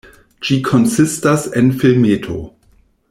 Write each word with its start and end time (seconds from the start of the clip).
Ĝi 0.47 0.55
konsistas 0.69 1.45
en 1.63 1.69
filmeto. 1.83 2.39